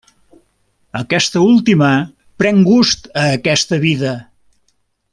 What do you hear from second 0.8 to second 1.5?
Aquesta